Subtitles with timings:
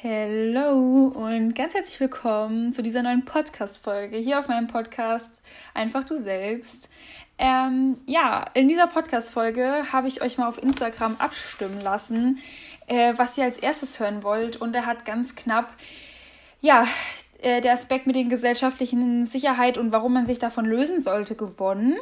[0.00, 5.42] Hallo und ganz herzlich willkommen zu dieser neuen Podcast-Folge hier auf meinem Podcast
[5.74, 6.88] Einfach du selbst.
[7.36, 12.38] Ähm, ja, in dieser Podcast-Folge habe ich euch mal auf Instagram abstimmen lassen,
[12.86, 14.54] äh, was ihr als erstes hören wollt.
[14.54, 15.74] Und er hat ganz knapp,
[16.60, 16.86] ja,
[17.42, 21.96] äh, der Aspekt mit den gesellschaftlichen Sicherheit und warum man sich davon lösen sollte gewonnen.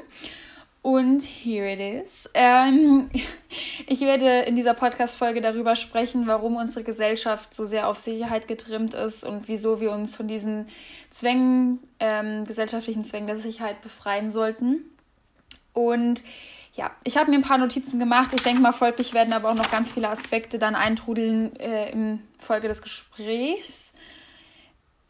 [0.87, 2.30] Und here it is.
[2.32, 3.11] Ähm,
[3.89, 8.95] ich werde in dieser Podcast-Folge darüber sprechen, warum unsere Gesellschaft so sehr auf Sicherheit getrimmt
[8.95, 10.69] ist und wieso wir uns von diesen
[11.10, 14.84] Zwängen, ähm, gesellschaftlichen Zwängen der Sicherheit befreien sollten.
[15.73, 16.23] Und
[16.74, 18.30] ja, ich habe mir ein paar Notizen gemacht.
[18.32, 22.21] Ich denke mal, folglich werden aber auch noch ganz viele Aspekte dann eintrudeln äh, im
[22.38, 23.93] Folge des Gesprächs.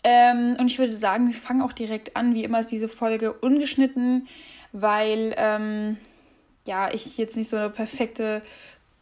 [0.03, 2.33] Ähm, und ich würde sagen, wir fangen auch direkt an.
[2.33, 4.27] Wie immer ist diese Folge ungeschnitten
[4.81, 5.97] weil ähm,
[6.67, 8.43] ja, ich jetzt nicht so eine perfekte,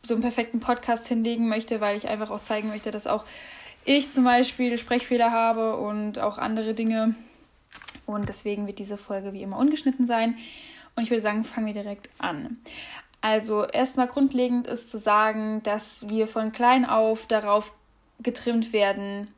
[0.03, 3.25] so einen perfekten Podcast hinlegen möchte, weil ich einfach auch zeigen möchte, dass auch
[3.85, 7.15] ich zum Beispiel Sprechfehler habe und auch andere Dinge.
[8.07, 10.37] Und deswegen wird diese Folge wie immer ungeschnitten sein.
[10.95, 12.59] Und ich würde sagen, fangen wir direkt an.
[13.21, 17.73] Also erstmal grundlegend ist zu sagen, dass wir von klein auf darauf
[18.21, 19.29] getrimmt werden,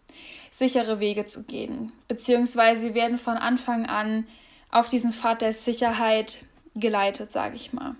[0.51, 1.93] sichere Wege zu gehen.
[2.09, 4.27] Beziehungsweise wir werden von Anfang an
[4.71, 6.39] auf diesen Pfad der Sicherheit
[6.75, 7.97] geleitet, sage ich mal.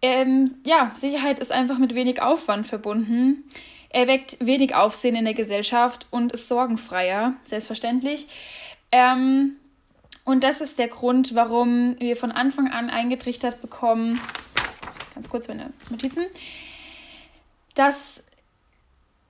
[0.00, 3.44] Ähm, ja, Sicherheit ist einfach mit wenig Aufwand verbunden.
[3.88, 8.28] Er weckt wenig Aufsehen in der Gesellschaft und ist sorgenfreier, selbstverständlich.
[8.90, 9.56] Ähm,
[10.24, 14.20] und das ist der Grund, warum wir von Anfang an eingetrichtert bekommen,
[15.14, 16.24] ganz kurz meine Notizen,
[17.74, 18.24] dass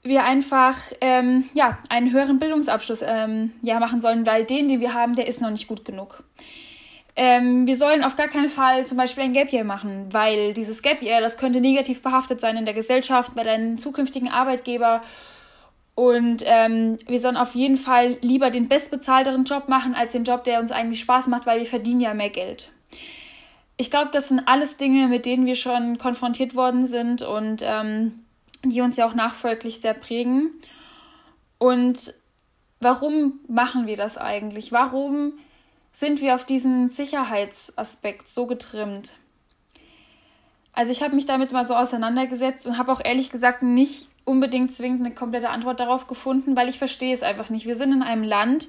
[0.03, 4.94] wir einfach ähm, ja, einen höheren Bildungsabschluss ähm, ja, machen sollen, weil den, den wir
[4.94, 6.25] haben, der ist noch nicht gut genug.
[7.14, 10.83] Ähm, wir sollen auf gar keinen Fall zum Beispiel ein Gap Year machen, weil dieses
[10.83, 15.03] Gap Year, das könnte negativ behaftet sein in der Gesellschaft, bei deinem zukünftigen Arbeitgeber.
[15.94, 20.44] Und ähm, wir sollen auf jeden Fall lieber den bestbezahlteren Job machen, als den Job,
[20.44, 22.70] der uns eigentlich Spaß macht, weil wir verdienen ja mehr Geld.
[23.77, 28.22] Ich glaube, das sind alles Dinge, mit denen wir schon konfrontiert worden sind und ähm,
[28.65, 30.50] die uns ja auch nachfolglich sehr prägen.
[31.59, 32.15] Und
[32.81, 34.73] warum machen wir das eigentlich?
[34.73, 35.34] Warum
[35.93, 39.15] sind wir auf diesen Sicherheitsaspekt so getrimmt?
[40.73, 44.75] Also ich habe mich damit mal so auseinandergesetzt und habe auch ehrlich gesagt nicht unbedingt
[44.75, 47.67] zwingend eine komplette Antwort darauf gefunden, weil ich verstehe es einfach nicht.
[47.67, 48.69] Wir sind in einem Land,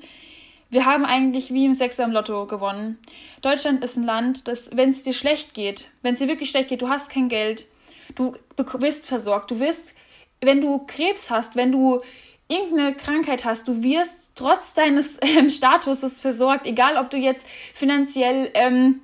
[0.70, 2.98] wir haben eigentlich wie im Sechs am Lotto gewonnen.
[3.42, 6.70] Deutschland ist ein Land, das, wenn es dir schlecht geht, wenn es dir wirklich schlecht
[6.70, 7.68] geht, du hast kein Geld,
[8.16, 9.52] Du wirst versorgt.
[9.52, 9.96] Du wirst,
[10.41, 12.02] wenn du Krebs hast, wenn du
[12.47, 18.50] irgendeine Krankheit hast, du wirst trotz deines ähm, Statuses versorgt, egal ob du jetzt finanziell
[18.53, 19.02] ähm,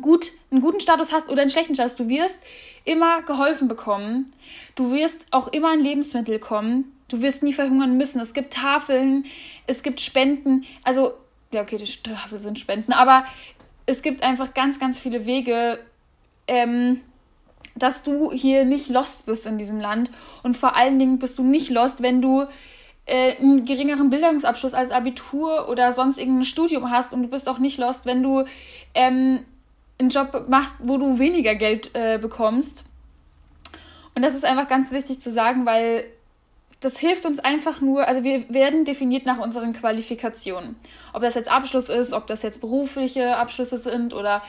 [0.00, 2.40] gut, einen guten Status hast oder einen schlechten Status, du wirst
[2.84, 4.26] immer geholfen bekommen.
[4.74, 6.92] Du wirst auch immer an Lebensmittel kommen.
[7.08, 8.20] Du wirst nie verhungern müssen.
[8.20, 9.24] Es gibt Tafeln,
[9.66, 10.64] es gibt Spenden.
[10.82, 11.12] Also,
[11.50, 13.24] ja, okay, die Tafeln sind Spenden, aber
[13.86, 15.78] es gibt einfach ganz, ganz viele Wege,
[16.48, 17.00] ähm,
[17.76, 20.10] dass du hier nicht lost bist in diesem Land.
[20.42, 22.46] Und vor allen Dingen bist du nicht lost, wenn du
[23.06, 27.12] äh, einen geringeren Bildungsabschluss als Abitur oder sonst irgendein Studium hast.
[27.12, 28.44] Und du bist auch nicht lost, wenn du
[28.94, 29.44] ähm,
[29.98, 32.84] einen Job machst, wo du weniger Geld äh, bekommst.
[34.14, 36.04] Und das ist einfach ganz wichtig zu sagen, weil
[36.80, 40.76] das hilft uns einfach nur, also wir werden definiert nach unseren Qualifikationen.
[41.12, 44.42] Ob das jetzt Abschluss ist, ob das jetzt berufliche Abschlüsse sind oder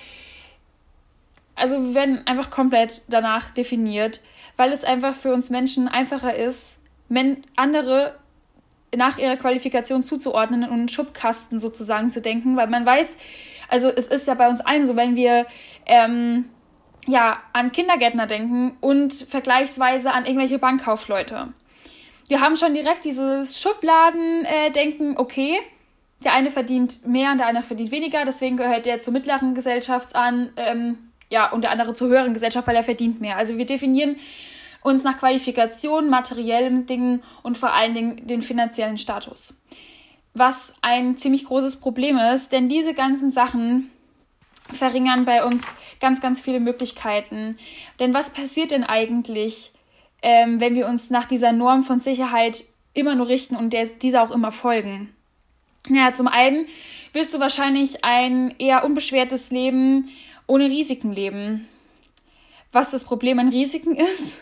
[1.65, 4.21] also wir werden einfach komplett danach definiert,
[4.55, 6.77] weil es einfach für uns Menschen einfacher ist,
[7.55, 8.19] andere
[8.95, 13.17] nach ihrer Qualifikation zuzuordnen und einen Schubkasten sozusagen zu denken, weil man weiß,
[13.67, 15.47] also es ist ja bei uns allen so, wenn wir
[15.87, 16.45] ähm,
[17.07, 21.47] ja an Kindergärtner denken und vergleichsweise an irgendwelche Bankkaufleute.
[22.27, 25.57] Wir haben schon direkt dieses Schubladen-Denken, äh, okay,
[26.23, 30.15] der eine verdient mehr und der andere verdient weniger, deswegen gehört der zur mittleren Gesellschaft
[30.15, 30.99] an, ähm,
[31.35, 33.35] ja, und der andere zur höheren Gesellschaft, weil er verdient mehr.
[33.35, 34.15] Also wir definieren
[34.81, 39.59] uns nach Qualifikation, materiellen Dingen und vor allen Dingen den finanziellen Status.
[40.33, 43.91] Was ein ziemlich großes Problem ist, denn diese ganzen Sachen
[44.71, 47.57] verringern bei uns ganz, ganz viele Möglichkeiten.
[47.99, 49.73] Denn was passiert denn eigentlich,
[50.21, 52.63] ähm, wenn wir uns nach dieser Norm von Sicherheit
[52.93, 55.13] immer nur richten und dieser auch immer folgen?
[55.89, 56.65] Ja, zum einen
[57.11, 60.09] wirst du wahrscheinlich ein eher unbeschwertes Leben
[60.47, 61.67] ohne Risiken leben.
[62.71, 64.41] Was das Problem an Risiken ist,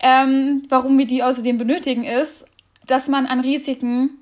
[0.00, 2.46] ähm, warum wir die außerdem benötigen, ist,
[2.86, 4.18] dass man an Risiken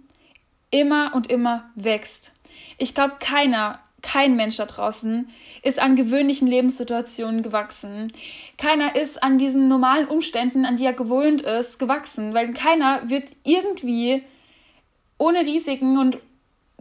[0.70, 2.32] immer und immer wächst.
[2.76, 5.28] Ich glaube, keiner kein Mensch da draußen
[5.62, 8.12] ist an gewöhnlichen Lebenssituationen gewachsen.
[8.56, 13.32] Keiner ist an diesen normalen Umständen, an die er gewöhnt ist, gewachsen, weil keiner wird
[13.44, 14.22] irgendwie
[15.18, 16.18] ohne Risiken und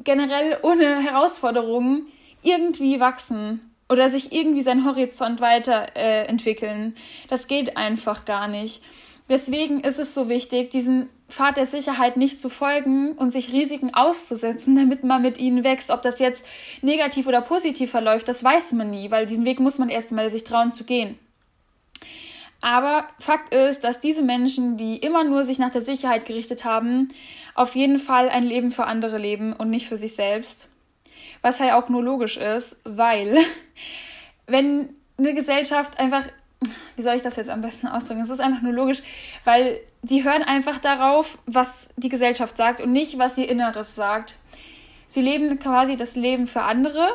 [0.04, 2.07] generell ohne Herausforderungen
[2.44, 6.95] irgendwie wachsen oder sich irgendwie seinen Horizont weiterentwickeln.
[6.95, 8.84] Äh, das geht einfach gar nicht.
[9.30, 13.94] Deswegen ist es so wichtig, diesen Pfad der Sicherheit nicht zu folgen und sich Risiken
[13.94, 15.89] auszusetzen, damit man mit ihnen wächst.
[15.89, 16.45] Ob das jetzt
[16.81, 20.30] negativ oder positiv verläuft, das weiß man nie, weil diesen Weg muss man erst einmal
[20.30, 21.19] sich trauen zu gehen.
[22.62, 27.10] Aber Fakt ist, dass diese Menschen, die immer nur sich nach der Sicherheit gerichtet haben,
[27.54, 30.69] auf jeden Fall ein Leben für andere leben und nicht für sich selbst.
[31.47, 33.38] Was halt auch nur logisch ist, weil
[34.47, 36.25] wenn eine Gesellschaft einfach
[36.95, 38.21] wie soll ich das jetzt am besten ausdrücken?
[38.21, 39.01] Es ist einfach nur logisch,
[39.45, 44.39] weil die hören einfach darauf, was die Gesellschaft sagt und nicht, was ihr Inneres sagt.
[45.07, 47.07] Sie leben quasi das Leben für andere,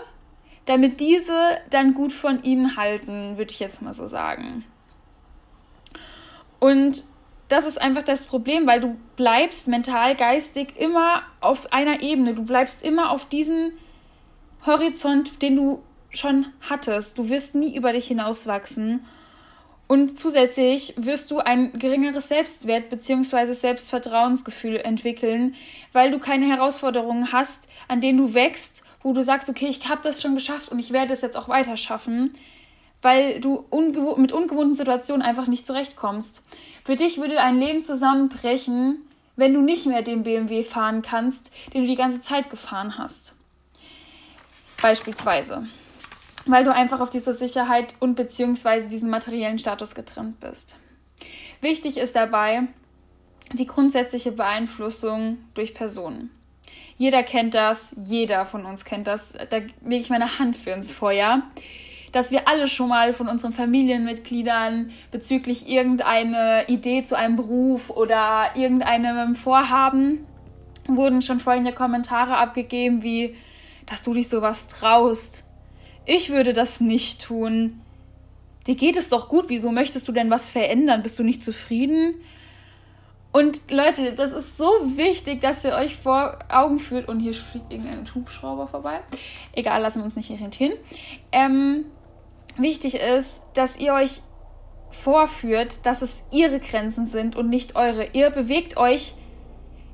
[0.64, 4.64] damit diese dann gut von ihnen halten, würde ich jetzt mal so sagen.
[6.60, 7.02] Und
[7.48, 12.34] das ist einfach das Problem, weil du bleibst mental, geistig immer auf einer Ebene.
[12.34, 13.72] Du bleibst immer auf diesem
[14.64, 17.18] Horizont, den du schon hattest.
[17.18, 19.04] Du wirst nie über dich hinauswachsen.
[19.88, 23.52] Und zusätzlich wirst du ein geringeres Selbstwert bzw.
[23.52, 25.54] Selbstvertrauensgefühl entwickeln,
[25.92, 30.00] weil du keine Herausforderungen hast, an denen du wächst, wo du sagst, okay, ich habe
[30.02, 32.32] das schon geschafft und ich werde es jetzt auch weiter schaffen,
[33.02, 36.42] weil du ungew mit ungewohnten Situationen einfach nicht zurechtkommst.
[36.84, 39.02] Für dich würde ein Leben zusammenbrechen,
[39.36, 43.34] wenn du nicht mehr den BMW fahren kannst, den du die ganze Zeit gefahren hast.
[44.82, 45.66] Beispielsweise
[46.46, 50.76] weil du einfach auf diese Sicherheit und beziehungsweise diesen materiellen Status getrimmt bist.
[51.60, 52.62] Wichtig ist dabei
[53.52, 56.30] die grundsätzliche Beeinflussung durch Personen.
[56.96, 59.32] Jeder kennt das, jeder von uns kennt das.
[59.32, 61.42] Da lege ich meine Hand für ins Feuer,
[62.12, 68.50] dass wir alle schon mal von unseren Familienmitgliedern bezüglich irgendeine Idee zu einem Beruf oder
[68.54, 70.26] irgendeinem Vorhaben
[70.86, 73.36] wurden schon folgende Kommentare abgegeben wie,
[73.86, 75.44] dass du dich sowas traust,
[76.04, 77.80] ich würde das nicht tun.
[78.66, 79.46] Dir geht es doch gut.
[79.48, 81.02] Wieso möchtest du denn was verändern?
[81.02, 82.14] Bist du nicht zufrieden?
[83.32, 87.08] Und Leute, das ist so wichtig, dass ihr euch vor Augen führt.
[87.08, 89.00] Und hier fliegt irgendein Hubschrauber vorbei.
[89.52, 90.74] Egal, lassen wir uns nicht irritieren.
[91.30, 91.86] Ähm,
[92.56, 94.20] wichtig ist, dass ihr euch
[94.90, 98.08] vorführt, dass es ihre Grenzen sind und nicht eure.
[98.12, 99.14] Ihr bewegt euch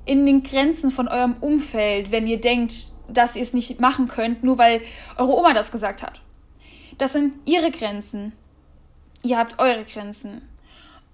[0.04, 4.44] in den Grenzen von eurem Umfeld, wenn ihr denkt, dass ihr es nicht machen könnt,
[4.44, 4.80] nur weil
[5.16, 6.20] eure Oma das gesagt hat.
[6.98, 8.32] Das sind ihre Grenzen.
[9.22, 10.42] Ihr habt eure Grenzen.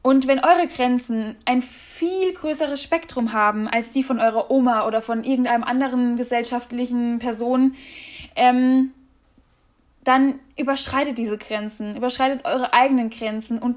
[0.03, 5.01] Und wenn eure Grenzen ein viel größeres Spektrum haben als die von eurer Oma oder
[5.01, 7.75] von irgendeinem anderen gesellschaftlichen Person,
[8.37, 8.93] ähm,
[10.05, 13.77] dann überschreitet diese Grenzen, überschreitet eure eigenen Grenzen und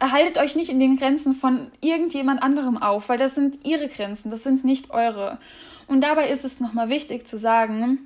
[0.00, 4.30] haltet euch nicht in den Grenzen von irgendjemand anderem auf, weil das sind ihre Grenzen,
[4.30, 5.38] das sind nicht eure.
[5.86, 7.98] Und dabei ist es nochmal wichtig zu sagen,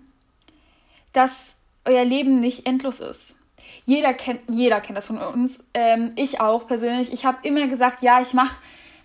[1.13, 3.37] dass euer Leben nicht endlos ist.
[3.85, 5.61] Jeder kennt, jeder kennt das von uns.
[5.73, 7.13] Ähm, ich auch persönlich.
[7.13, 8.57] Ich habe immer gesagt, ja, ich mache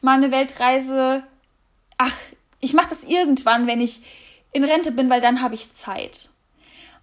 [0.02, 1.24] mal eine Weltreise.
[1.98, 2.16] Ach,
[2.60, 4.02] ich mache das irgendwann, wenn ich
[4.52, 6.31] in Rente bin, weil dann habe ich Zeit.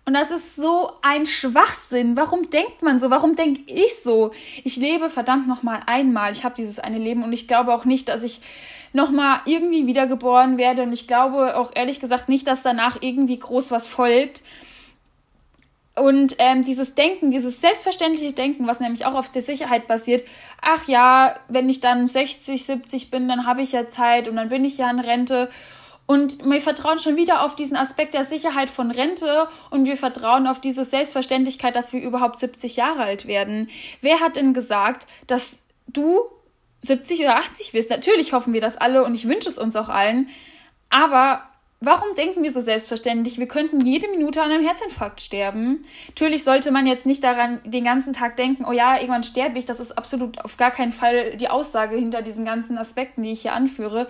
[0.08, 2.16] Und das ist so ein Schwachsinn.
[2.16, 3.10] Warum denkt man so?
[3.10, 4.31] Warum denke ich so?
[4.64, 6.32] Ich lebe verdammt noch mal einmal.
[6.32, 8.40] Ich habe dieses eine Leben und ich glaube auch nicht, dass ich
[8.94, 13.38] noch mal irgendwie wiedergeboren werde und ich glaube auch ehrlich gesagt nicht, dass danach irgendwie
[13.38, 14.44] groß was folgt.
[15.94, 20.24] Und ähm, dieses Denken, dieses selbstverständliche Denken, was nämlich auch auf der Sicherheit basiert,
[20.62, 24.48] ach ja, wenn ich dann 60, 70 bin, dann habe ich ja Zeit und dann
[24.48, 25.50] bin ich ja in Rente
[26.08, 30.46] und wir vertrauen schon wieder auf diesen Aspekt der Sicherheit von Rente und wir vertrauen
[30.46, 33.69] auf diese Selbstverständlichkeit, dass wir überhaupt 70 Jahre alt werden.
[34.00, 36.22] Wer hat denn gesagt, dass du
[36.81, 37.91] 70 oder 80 wirst?
[37.91, 40.31] Natürlich hoffen wir das alle und ich wünsche es uns auch allen.
[40.88, 41.43] Aber
[41.81, 45.84] Warum denken wir so selbstverständlich, wir könnten jede Minute an einem Herzinfarkt sterben?
[46.08, 49.65] Natürlich sollte man jetzt nicht daran den ganzen Tag denken, oh ja, irgendwann sterbe ich.
[49.65, 53.43] Das ist absolut auf gar keinen Fall die Aussage hinter diesen ganzen Aspekten, die ich
[53.43, 54.08] hier anführe,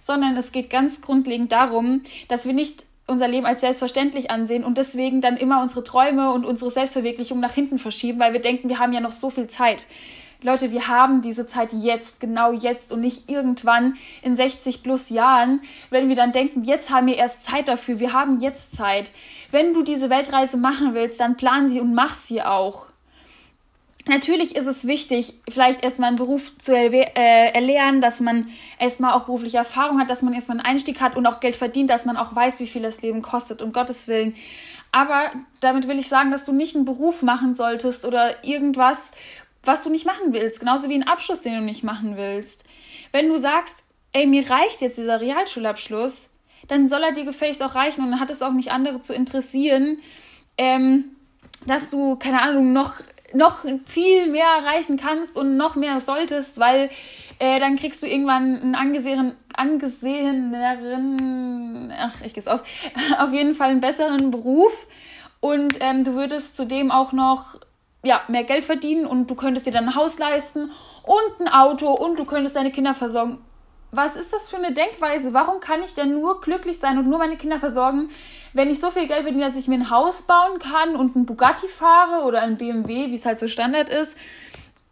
[0.00, 4.78] sondern es geht ganz grundlegend darum, dass wir nicht unser Leben als selbstverständlich ansehen und
[4.78, 8.78] deswegen dann immer unsere Träume und unsere Selbstverwirklichung nach hinten verschieben, weil wir denken, wir
[8.78, 9.86] haben ja noch so viel Zeit.
[10.42, 15.60] Leute, wir haben diese Zeit jetzt, genau jetzt und nicht irgendwann in 60 plus Jahren,
[15.90, 19.12] wenn wir dann denken, jetzt haben wir erst Zeit dafür, wir haben jetzt Zeit.
[19.50, 22.86] Wenn du diese Weltreise machen willst, dann plan sie und mach sie auch.
[24.10, 28.50] Natürlich ist es wichtig, vielleicht erstmal einen Beruf zu äh, erlernen, dass man
[28.80, 31.90] erstmal auch berufliche Erfahrung hat, dass man erstmal einen Einstieg hat und auch Geld verdient,
[31.90, 34.34] dass man auch weiß, wie viel das Leben kostet, um Gottes Willen.
[34.90, 39.12] Aber damit will ich sagen, dass du nicht einen Beruf machen solltest oder irgendwas,
[39.62, 40.58] was du nicht machen willst.
[40.58, 42.64] Genauso wie einen Abschluss, den du nicht machen willst.
[43.12, 46.30] Wenn du sagst, ey, mir reicht jetzt dieser Realschulabschluss,
[46.66, 49.14] dann soll er dir gefälligst auch reichen und dann hat es auch nicht andere zu
[49.14, 49.98] interessieren,
[50.58, 51.10] ähm,
[51.66, 52.94] dass du, keine Ahnung, noch
[53.32, 56.90] noch viel mehr erreichen kannst und noch mehr solltest, weil
[57.38, 62.62] äh, dann kriegst du irgendwann einen angesehen, angeseheneren, ach, ich geh's auf,
[63.18, 64.86] auf jeden Fall einen besseren Beruf.
[65.40, 67.56] Und ähm, du würdest zudem auch noch
[68.02, 70.70] ja, mehr Geld verdienen und du könntest dir dann ein Haus leisten
[71.02, 73.38] und ein Auto und du könntest deine Kinder versorgen
[73.92, 75.32] was ist das für eine Denkweise?
[75.32, 78.08] Warum kann ich denn nur glücklich sein und nur meine Kinder versorgen,
[78.52, 81.26] wenn ich so viel Geld verdiene, dass ich mir ein Haus bauen kann und einen
[81.26, 84.16] Bugatti fahre oder einen BMW, wie es halt so Standard ist,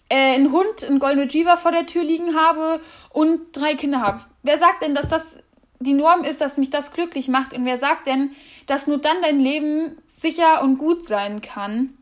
[0.08, 4.24] äh, einen Hund, einen Golden Retriever vor der Tür liegen habe und drei Kinder habe?
[4.42, 5.38] Wer sagt denn, dass das
[5.80, 7.52] die Norm ist, dass mich das glücklich macht?
[7.52, 8.32] Und wer sagt denn,
[8.66, 11.96] dass nur dann dein Leben sicher und gut sein kann?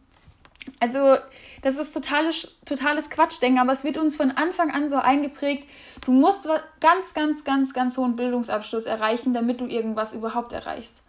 [0.80, 1.16] Also,
[1.62, 5.68] das ist totales, totales Quatschdenken, aber es wird uns von Anfang an so eingeprägt,
[6.04, 6.49] du musst
[6.80, 11.02] ganz, ganz, ganz, ganz hohen Bildungsabschluss erreichen, damit du irgendwas überhaupt erreichst.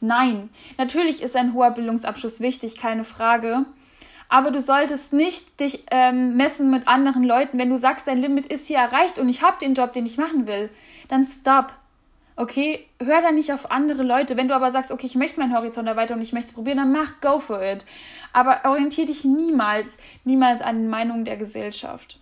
[0.00, 0.48] Nein,
[0.78, 3.66] natürlich ist ein hoher Bildungsabschluss wichtig, keine Frage.
[4.30, 7.58] Aber du solltest nicht dich ähm, messen mit anderen Leuten.
[7.58, 10.18] Wenn du sagst, dein Limit ist hier erreicht und ich habe den Job, den ich
[10.18, 10.70] machen will,
[11.08, 11.72] dann stop.
[12.40, 14.34] Okay, hör da nicht auf andere Leute.
[14.38, 16.78] Wenn du aber sagst, okay, ich möchte meinen Horizont erweitern und ich möchte es probieren,
[16.78, 17.84] dann mach, go for it.
[18.32, 22.18] Aber orientiere dich niemals, niemals an den Meinungen der Gesellschaft.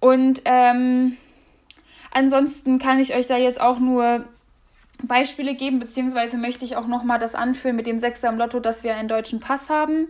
[0.00, 1.16] Und ähm,
[2.10, 4.26] ansonsten kann ich euch da jetzt auch nur
[5.02, 8.84] Beispiele geben, beziehungsweise möchte ich auch nochmal das anführen mit dem Sechser im Lotto, dass
[8.84, 10.08] wir einen deutschen Pass haben.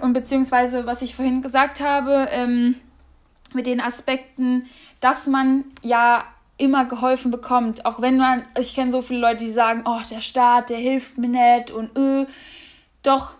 [0.00, 2.74] Und beziehungsweise, was ich vorhin gesagt habe, ähm,
[3.54, 4.66] mit den Aspekten,
[4.98, 6.24] dass man ja
[6.58, 7.86] immer geholfen bekommt.
[7.86, 11.16] Auch wenn man, ich kenne so viele Leute, die sagen, oh, der Staat, der hilft
[11.16, 12.26] mir nicht und öh.
[13.02, 13.34] Doch,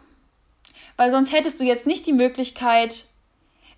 [0.96, 3.08] weil sonst hättest du jetzt nicht die Möglichkeit,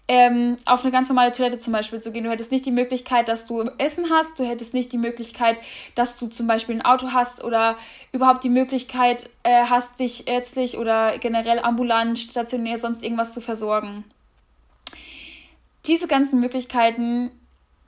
[0.09, 2.25] ähm, auf eine ganz normale Toilette zum Beispiel zu gehen.
[2.25, 4.39] Du hättest nicht die Möglichkeit, dass du Essen hast.
[4.41, 5.61] Du hättest nicht die Möglichkeit,
[5.95, 7.77] dass du zum Beispiel ein Auto hast oder
[8.11, 14.05] überhaupt die Möglichkeit äh, hast, dich ärztlich oder generell ambulant, stationär, sonst irgendwas zu versorgen.
[15.87, 17.31] Diese ganzen Möglichkeiten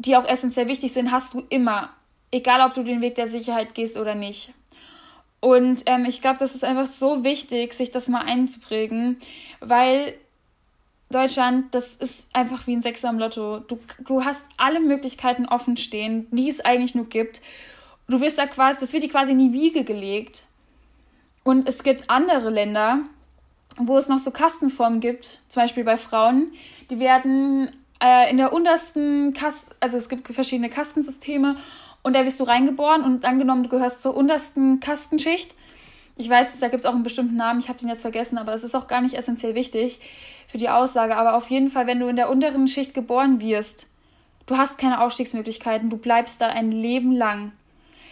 [0.02, 1.90] die auch essentiell wichtig sind, hast du immer.
[2.30, 4.52] Egal, ob du den Weg der Sicherheit gehst oder nicht.
[5.40, 9.18] Und ähm, ich glaube, das ist einfach so wichtig, sich das mal einzuprägen,
[9.60, 10.14] weil
[11.10, 13.58] Deutschland, das ist einfach wie ein Sechser am Lotto.
[13.60, 17.40] Du, du hast alle Möglichkeiten offen stehen, die es eigentlich nur gibt.
[18.08, 20.44] Du wirst da quasi, das wird dir quasi in die Wiege gelegt.
[21.44, 23.00] Und es gibt andere Länder,
[23.76, 26.52] wo es noch so Kastenformen gibt, zum Beispiel bei Frauen,
[26.90, 31.56] die werden äh, in der untersten Kaste, also es gibt verschiedene Kastensysteme
[32.02, 35.54] und da wirst du reingeboren und angenommen, du gehörst zur untersten Kastenschicht.
[36.16, 38.52] Ich weiß, da gibt es auch einen bestimmten Namen, ich habe den jetzt vergessen, aber
[38.52, 40.00] es ist auch gar nicht essentiell wichtig
[40.46, 41.16] für die Aussage.
[41.16, 43.86] Aber auf jeden Fall, wenn du in der unteren Schicht geboren wirst,
[44.46, 47.52] du hast keine Aufstiegsmöglichkeiten, du bleibst da ein Leben lang.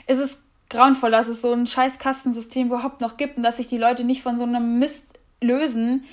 [0.06, 3.66] Es ist grauenvoll, dass es so ein scheiß Kastensystem überhaupt noch gibt und dass sich
[3.66, 6.04] die Leute nicht von so einem Mist lösen.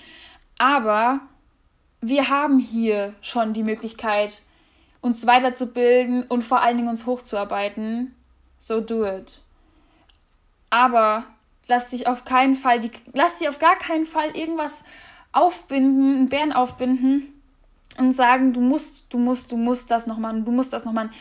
[0.57, 1.21] Aber
[2.01, 4.41] wir haben hier schon die Möglichkeit,
[5.01, 8.15] uns weiterzubilden und vor allen Dingen uns hochzuarbeiten.
[8.59, 9.41] So do it.
[10.69, 11.23] Aber
[11.67, 14.83] lass dich auf keinen Fall, die, lass dich auf gar keinen Fall irgendwas
[15.31, 17.33] aufbinden, einen Bären aufbinden
[17.97, 20.93] und sagen, du musst, du musst, du musst das noch machen, du musst das noch
[20.93, 21.11] machen.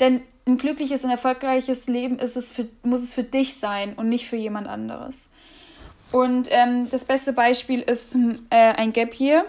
[0.00, 4.08] Denn ein glückliches und erfolgreiches Leben ist es für, muss es für dich sein und
[4.08, 5.28] nicht für jemand anderes.
[6.12, 8.16] Und ähm, das beste Beispiel ist
[8.50, 9.44] äh, ein Gap hier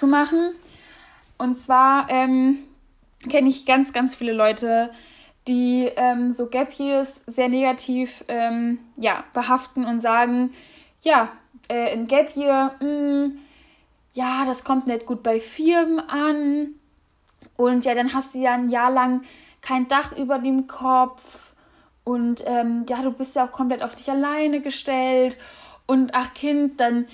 [0.00, 0.54] zu machen.
[1.38, 2.58] Und zwar ähm,
[3.28, 4.90] kenne ich ganz, ganz viele Leute,
[5.46, 10.52] die ähm, so Gap Years sehr negativ ähm, ja, behaften und sagen,
[11.02, 11.30] ja,
[11.68, 13.38] äh, ein Gap Year, mh, hm,
[14.12, 16.74] ja, das kommt nicht gut bei Firmen an.
[17.56, 19.22] Und ja, dann hast du ja ein Jahr lang
[19.60, 21.52] kein Dach über dem Kopf.
[22.04, 25.36] Und ähm, ja, du bist ja auch komplett auf dich alleine gestellt.
[25.86, 27.06] Und ach Kind, dann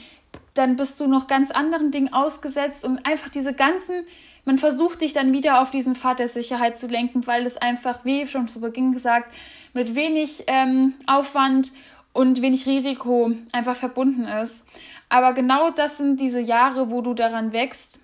[0.59, 4.05] dann bist du noch ganz anderen Dingen ausgesetzt und einfach diese ganzen,
[4.45, 8.05] man versucht dich dann wieder auf diesen Pfad der Sicherheit zu lenken, weil es einfach,
[8.05, 9.35] wie schon zu Beginn gesagt,
[9.75, 11.73] mit wenig ähm, Aufwand
[12.13, 14.65] und wenig Risiko einfach verbunden ist.
[15.09, 17.99] Aber genau das sind diese Jahre, wo du daran wächst.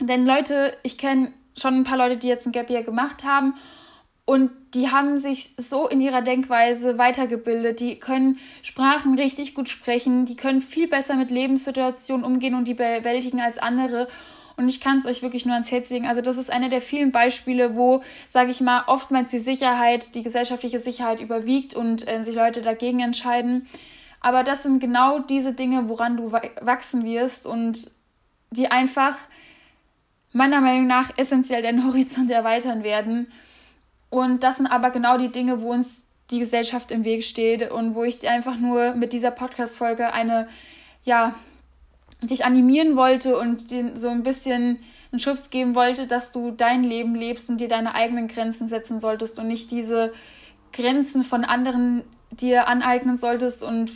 [0.00, 3.54] Denn Leute, ich kenne schon ein paar Leute, die jetzt ein Gap Year gemacht haben
[4.24, 7.80] und die haben sich so in ihrer Denkweise weitergebildet.
[7.80, 10.26] Die können Sprachen richtig gut sprechen.
[10.26, 14.08] Die können viel besser mit Lebenssituationen umgehen und die bewältigen als andere.
[14.56, 16.06] Und ich kann es euch wirklich nur ans Herz legen.
[16.06, 20.22] Also das ist einer der vielen Beispiele, wo, sage ich mal, oftmals die Sicherheit, die
[20.22, 23.66] gesellschaftliche Sicherheit überwiegt und äh, sich Leute dagegen entscheiden.
[24.20, 27.90] Aber das sind genau diese Dinge, woran du wachsen wirst und
[28.50, 29.16] die einfach
[30.32, 33.32] meiner Meinung nach essentiell deinen Horizont erweitern werden.
[34.14, 37.96] Und das sind aber genau die Dinge, wo uns die Gesellschaft im Weg steht und
[37.96, 40.46] wo ich einfach nur mit dieser Podcast-Folge eine,
[41.02, 41.34] ja,
[42.22, 44.78] dich animieren wollte und dir so ein bisschen
[45.10, 49.00] einen Schubs geben wollte, dass du dein Leben lebst und dir deine eigenen Grenzen setzen
[49.00, 50.12] solltest und nicht diese
[50.72, 53.90] Grenzen von anderen dir aneignen solltest und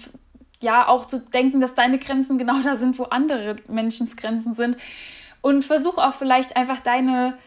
[0.61, 4.79] ja, auch zu denken, dass deine Grenzen genau da sind, wo andere Menschens Grenzen sind.
[5.43, 7.39] Und versuch auch vielleicht einfach deine,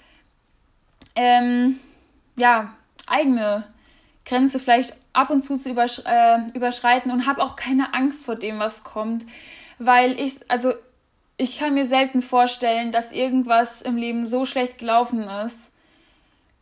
[1.18, 1.78] ähm,
[2.42, 2.74] ja,
[3.08, 3.64] eigene
[4.26, 8.36] Grenze vielleicht ab und zu zu übersch äh, überschreiten und habe auch keine Angst vor
[8.36, 9.26] dem, was kommt,
[9.78, 10.74] weil ich, also
[11.38, 15.72] ich kann mir selten vorstellen, dass irgendwas im Leben so schlecht gelaufen ist,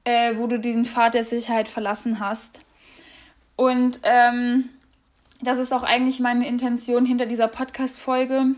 [0.04, 2.62] äh, wo du diesen Pfad der Sicherheit verlassen hast.
[3.56, 4.70] Und ähm,
[5.42, 8.56] das ist auch eigentlich meine Intention hinter dieser Podcast-Folge,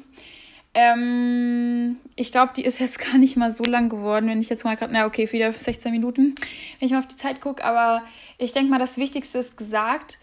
[0.74, 4.64] ähm, ich glaube, die ist jetzt gar nicht mal so lang geworden, wenn ich jetzt
[4.64, 6.36] mal gerade, na okay, wieder 16 Minuten,
[6.80, 7.64] wenn ich mal auf die Zeit gucke.
[7.64, 8.04] Aber
[8.38, 10.20] ich denke mal, das Wichtigste ist gesagt.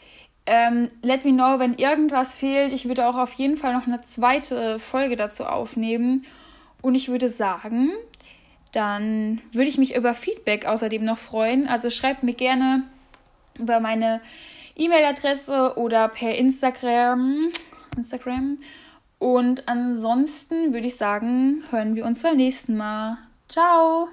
[0.46, 2.72] Ähm, let me know, wenn irgendwas fehlt.
[2.72, 6.24] Ich würde auch auf jeden Fall noch eine zweite Folge dazu aufnehmen.
[6.80, 7.90] Und ich würde sagen,
[8.72, 11.68] dann würde ich mich über Feedback außerdem noch freuen.
[11.68, 12.84] Also schreibt mir gerne
[13.58, 14.22] über meine
[14.76, 17.50] E-Mail-Adresse oder per Instagram.
[17.96, 18.56] Instagram.
[19.18, 23.18] Und ansonsten würde ich sagen, hören wir uns beim nächsten Mal.
[23.48, 24.08] Ciao!